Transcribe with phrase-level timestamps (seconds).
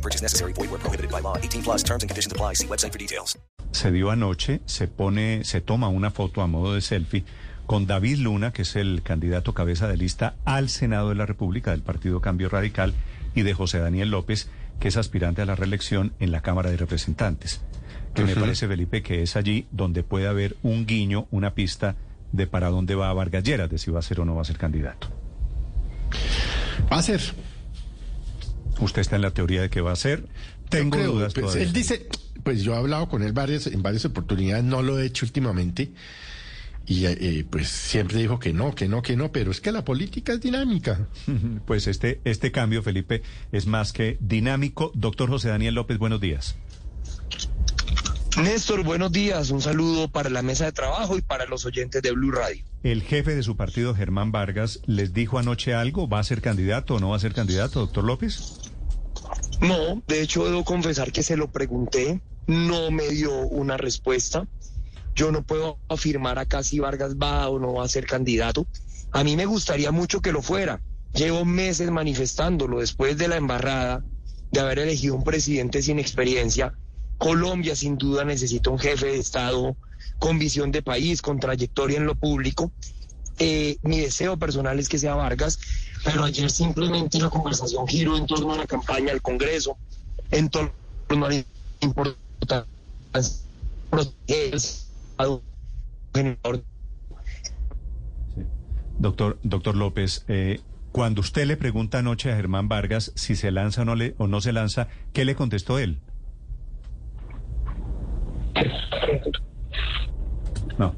[0.00, 0.54] No purchase necessary.
[0.54, 1.36] Void where prohibited by law.
[1.36, 2.54] 18 plus terms and conditions apply.
[2.54, 3.38] See website for details.
[3.72, 7.24] Se dio anoche, se pone, se toma una foto a modo de selfie
[7.66, 11.70] con David Luna, que es el candidato cabeza de lista al Senado de la República
[11.70, 12.94] del Partido Cambio Radical,
[13.34, 14.48] y de José Daniel López,
[14.80, 17.60] que es aspirante a la reelección en la Cámara de Representantes.
[18.14, 21.94] Que me parece, Felipe, que es allí donde puede haber un guiño, una pista
[22.32, 24.46] de para dónde va Vargas Lleras, de si va a ser o no va a
[24.46, 25.08] ser candidato.
[26.90, 27.20] Va a ser.
[28.80, 30.26] Usted está en la teoría de que va a ser.
[30.68, 31.64] Tengo creo, dudas pues, todavía.
[31.64, 32.08] él dice,
[32.42, 35.92] pues yo he hablado con él varias, en varias oportunidades, no lo he hecho últimamente.
[36.86, 39.84] Y eh, pues siempre dijo que no, que no, que no, pero es que la
[39.84, 41.06] política es dinámica.
[41.66, 44.90] Pues este, este cambio, Felipe, es más que dinámico.
[44.94, 46.56] Doctor José Daniel López, buenos días.
[48.42, 49.50] Néstor, buenos días.
[49.50, 52.64] Un saludo para la mesa de trabajo y para los oyentes de Blue Radio.
[52.82, 56.08] El jefe de su partido, Germán Vargas, les dijo anoche algo.
[56.08, 58.59] ¿Va a ser candidato o no va a ser candidato, doctor López?
[59.60, 64.48] No, de hecho debo confesar que se lo pregunté, no me dio una respuesta.
[65.14, 68.66] Yo no puedo afirmar acá si Vargas va o no va a ser candidato.
[69.12, 70.80] A mí me gustaría mucho que lo fuera.
[71.12, 74.04] Llevo meses manifestándolo después de la embarrada
[74.50, 76.72] de haber elegido un presidente sin experiencia.
[77.18, 79.76] Colombia sin duda necesita un jefe de Estado
[80.18, 82.72] con visión de país, con trayectoria en lo público.
[83.38, 85.58] Eh, mi deseo personal es que sea Vargas,
[86.04, 89.76] pero ayer simplemente la conversación giró en torno a la campaña del Congreso,
[90.30, 90.72] en torno
[91.26, 91.44] a la
[91.80, 92.66] importancia
[96.14, 96.62] generador
[98.98, 100.60] Doctor, doctor López, eh,
[100.92, 104.26] cuando usted le pregunta anoche a Germán Vargas si se lanza o no, le, o
[104.26, 106.00] no se lanza, ¿qué le contestó él?
[110.76, 110.94] No.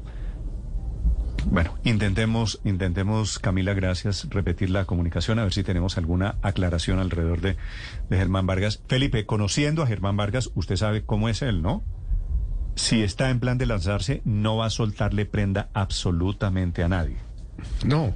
[1.51, 7.41] Bueno, intentemos, intentemos, Camila, gracias, repetir la comunicación, a ver si tenemos alguna aclaración alrededor
[7.41, 7.57] de,
[8.09, 8.81] de Germán Vargas.
[8.87, 11.83] Felipe, conociendo a Germán Vargas, usted sabe cómo es él, ¿no?
[12.75, 17.17] Si está en plan de lanzarse, no va a soltarle prenda absolutamente a nadie.
[17.85, 18.15] No.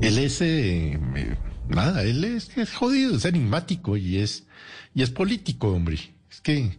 [0.00, 1.36] Él es eh, eh,
[1.68, 4.46] nada, él es, es jodido, es enigmático y es
[4.94, 6.13] y es político, hombre.
[6.34, 6.78] Es que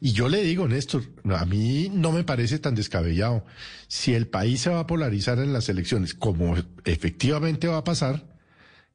[0.00, 3.44] y yo le digo, Néstor, a mí no me parece tan descabellado.
[3.86, 8.26] Si el país se va a polarizar en las elecciones, como efectivamente va a pasar,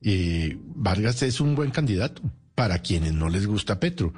[0.01, 2.21] eh, Vargas es un buen candidato
[2.55, 4.13] para quienes no les gusta Petro,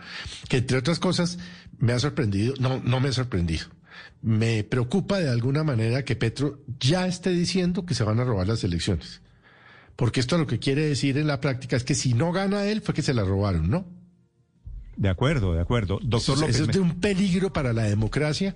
[0.50, 1.38] que entre otras cosas
[1.78, 3.68] me ha sorprendido, no, no me ha sorprendido.
[4.22, 8.48] Me preocupa de alguna manera que Petro ya esté diciendo que se van a robar
[8.48, 9.22] las elecciones.
[9.96, 12.82] Porque esto lo que quiere decir en la práctica es que si no gana él
[12.82, 14.03] fue que se la robaron, ¿no?
[14.96, 16.00] De acuerdo, de acuerdo.
[16.02, 18.56] Doctor López, eso es de un peligro para la democracia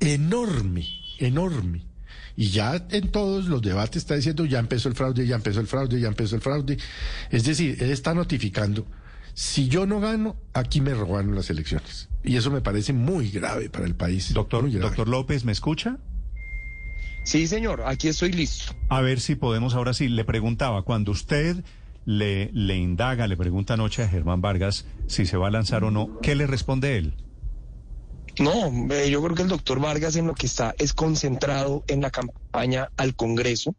[0.00, 0.86] enorme,
[1.18, 1.82] enorme.
[2.36, 5.66] Y ya en todos los debates está diciendo ya empezó el fraude, ya empezó el
[5.66, 6.78] fraude, ya empezó el fraude.
[7.30, 8.86] Es decir, él está notificando,
[9.34, 12.08] si yo no gano, aquí me robaron las elecciones.
[12.22, 14.32] Y eso me parece muy grave para el país.
[14.32, 15.98] doctor, doctor López, ¿me escucha?
[17.24, 18.72] Sí, señor, aquí estoy listo.
[18.88, 20.08] A ver si podemos ahora sí.
[20.08, 21.62] Le preguntaba, cuando usted
[22.08, 25.90] le, le indaga, le pregunta anoche a Germán Vargas si se va a lanzar o
[25.90, 27.12] no, ¿qué le responde él?
[28.38, 32.00] No, eh, yo creo que el doctor Vargas en lo que está es concentrado en
[32.00, 33.74] la campaña al Congreso.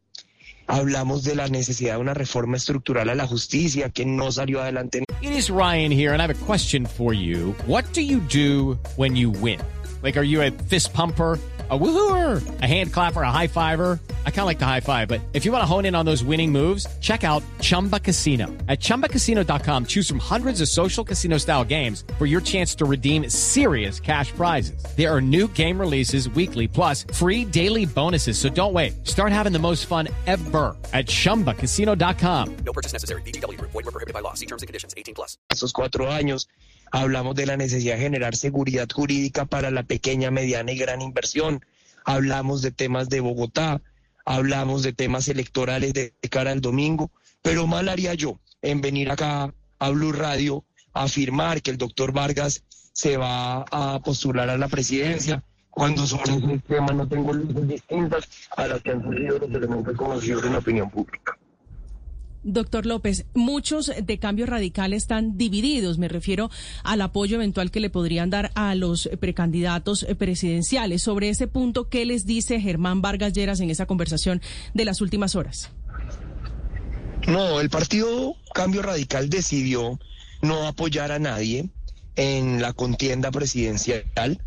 [0.67, 5.03] Hablamos de la necesidad de una reforma estructural a la justicia que no salió adelante
[5.21, 7.55] It is Ryan here, and I have a question for you.
[7.65, 9.59] What do you do when you win?
[10.03, 11.39] Like, are you a fist pumper?
[11.71, 13.99] A woohooer, a hand clapper, a high fiver.
[14.25, 16.05] I kind of like the high five, but if you want to hone in on
[16.05, 18.47] those winning moves, check out Chumba Casino.
[18.67, 23.29] At chumbacasino.com, choose from hundreds of social casino style games for your chance to redeem
[23.29, 24.81] serious cash prizes.
[24.95, 28.39] There are new game releases weekly, plus free daily bonuses.
[28.39, 29.05] So don't wait.
[29.05, 32.55] Start having the most fun ever at chumbacasino.com.
[32.65, 33.21] No purchase necessary.
[33.23, 33.71] VGW Group.
[33.71, 34.33] Void were prohibited by law.
[34.33, 34.93] See terms and conditions.
[34.97, 35.37] 18 plus.
[35.59, 36.47] estos cuatro años.
[36.91, 41.63] Hablamos de la necesidad de generar seguridad jurídica para la pequeña, mediana y gran inversión.
[42.05, 43.81] Hablamos de temas de Bogotá.
[44.29, 47.09] Hablamos de temas electorales de, cara al domingo.
[47.41, 52.11] Pero mal haría yo en venir acá a Blue Radio a afirmar que el doctor
[52.11, 57.67] Vargas se va a postular a la presidencia cuando sobre ese tema no tengo luces
[57.67, 61.28] distintas a las que han surgido los elementos conocidos en la opinión pública.
[62.43, 65.97] Doctor López, muchos de Cambio Radical están divididos.
[65.97, 66.49] Me refiero
[66.83, 71.03] al apoyo eventual que le podrían dar a los precandidatos presidenciales.
[71.03, 74.41] Sobre ese punto, ¿qué les dice Germán Vargas Lleras en esa conversación
[74.73, 75.69] de las últimas horas?
[77.27, 79.99] No, el partido Cambio Radical decidió
[80.41, 81.69] no apoyar a nadie
[82.15, 84.41] en la contienda presidencial.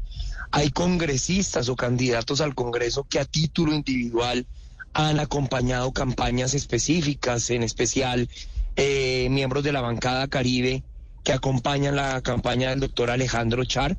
[0.50, 4.47] Hay congresistas o candidatos al Congreso que a título individual
[4.94, 8.29] han acompañado campañas específicas, en especial
[8.77, 10.83] eh, miembros de la bancada Caribe
[11.25, 13.97] que acompañan la campaña del doctor Alejandro Char,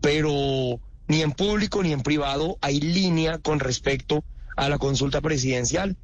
[0.00, 4.24] pero ni en público ni en privado hay línea con respecto
[4.56, 5.96] a la consulta presidencial.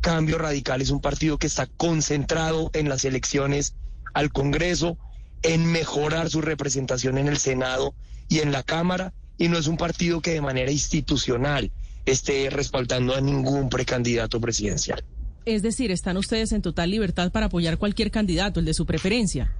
[0.00, 3.74] Cambio Radical es un partido que está concentrado en las elecciones
[4.14, 4.98] al Congreso,
[5.42, 7.94] en mejorar su representación en el Senado
[8.28, 11.70] y en la Cámara, y no es un partido que de manera institucional
[12.12, 15.04] esté respaldando a ningún precandidato presidencial.
[15.44, 19.54] Es decir, están ustedes en total libertad para apoyar cualquier candidato, el de su preferencia.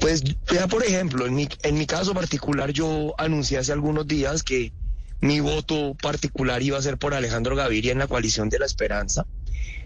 [0.00, 4.42] Pues vea, por ejemplo, en mi, en mi caso particular yo anuncié hace algunos días
[4.42, 4.72] que
[5.20, 9.24] mi voto particular iba a ser por Alejandro Gaviria en la coalición de la esperanza.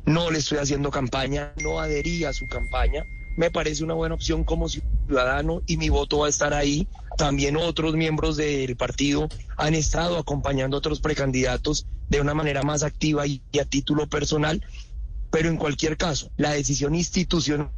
[0.07, 3.05] No le estoy haciendo campaña, no adherí a su campaña.
[3.37, 7.57] Me parece una buena opción como ciudadano y mi voto va a estar ahí también
[7.57, 13.27] otros miembros del partido han estado acompañando a otros precandidatos de una manera más activa
[13.27, 14.65] y, a título personal,
[15.31, 17.71] pero en cualquier caso, la decisión institucional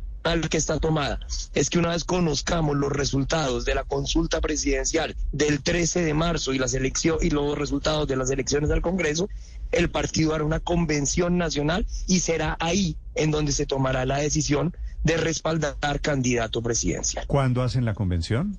[0.51, 1.21] que está tomada
[1.55, 6.53] es que una vez conozcamos los resultados de la consulta presidencial del 13 de marzo
[6.53, 9.29] y las elecciones y los resultados de las elecciones al Congreso,
[9.73, 14.77] el partido hará una convención nacional y será ahí en donde se tomará la decisión
[15.05, 17.27] de respaldar candidato presidencial.
[17.27, 18.59] ¿Cuándo hacen la convención?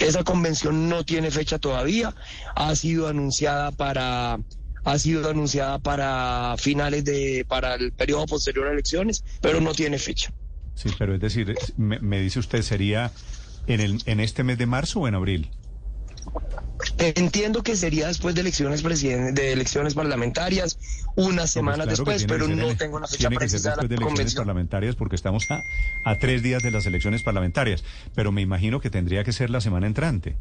[0.00, 2.14] Esa convención no tiene fecha todavía,
[2.56, 4.38] ha sido anunciada para
[4.82, 9.98] ha sido anunciada para finales de para el periodo posterior a elecciones, pero no tiene
[9.98, 10.32] fecha.
[10.74, 13.12] Sí, pero es decir, me, dice usted sería
[13.66, 15.50] en el en este mes de marzo o en abril.
[16.98, 20.78] Entiendo que sería después de elecciones de elecciones parlamentarias,
[21.16, 25.16] unas pues semanas después, pero no tengo una fecha precisa después de elecciones parlamentarias porque
[25.16, 25.62] estamos a,
[26.04, 27.84] a tres días de las elecciones parlamentarias,
[28.14, 30.36] pero me imagino que tendría que ser la semana entrante.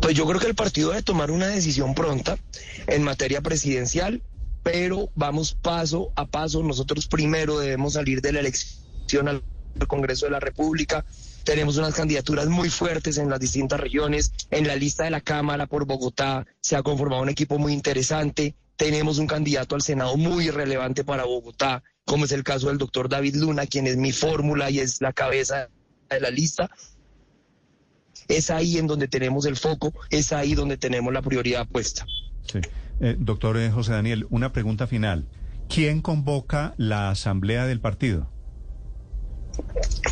[0.00, 2.38] Pues yo creo que el partido debe tomar una decisión pronta
[2.86, 4.22] en materia presidencial,
[4.62, 6.62] pero vamos paso a paso.
[6.62, 9.42] Nosotros primero debemos salir de la elección al
[9.86, 11.04] Congreso de la República
[11.48, 14.32] tenemos unas candidaturas muy fuertes en las distintas regiones.
[14.50, 18.54] En la lista de la Cámara por Bogotá se ha conformado un equipo muy interesante.
[18.76, 23.08] Tenemos un candidato al Senado muy relevante para Bogotá, como es el caso del doctor
[23.08, 25.70] David Luna, quien es mi fórmula y es la cabeza
[26.10, 26.70] de la lista.
[28.28, 32.04] Es ahí en donde tenemos el foco, es ahí donde tenemos la prioridad puesta.
[32.52, 32.58] Sí.
[33.00, 35.26] Eh, doctor eh, José Daniel, una pregunta final.
[35.68, 38.28] ¿Quién convoca la asamblea del partido?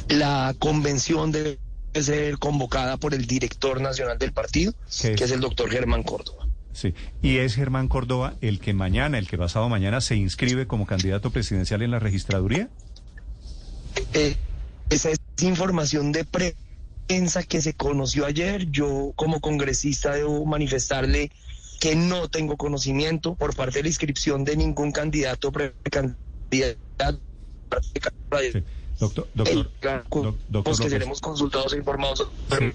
[0.09, 1.59] La convención debe
[1.95, 6.47] ser convocada por el director nacional del partido, que es el doctor Germán Córdoba.
[6.73, 10.87] Sí, y es Germán Córdoba el que mañana, el que pasado mañana se inscribe como
[10.87, 12.69] candidato presidencial en la registraduría.
[14.13, 14.37] Eh,
[14.91, 18.71] esa es información de prensa que se conoció ayer.
[18.71, 21.31] Yo como congresista debo manifestarle
[21.81, 27.21] que no tengo conocimiento por parte de la inscripción de ningún candidato precandidato.
[28.99, 29.69] Doctor, doctor,
[30.49, 32.29] doctor que seremos consultados e informados.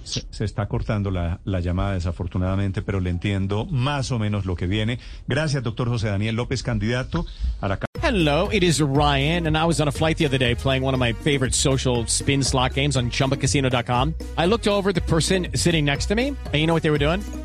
[0.03, 4.55] Se, se, está cortando la, la, llamada desafortunadamente, pero le entiendo más o menos lo
[4.55, 4.99] que viene.
[5.27, 7.25] Gracias, doctor José Daniel López, candidato
[7.59, 7.79] a la...
[8.03, 10.93] Hello, it is Ryan, and I was on a flight the other day playing one
[10.93, 14.13] of my favorite social spin slot games on ChumbaCasino.com.
[14.37, 16.99] I looked over the person sitting next to me, and you know what they were
[16.99, 17.23] doing?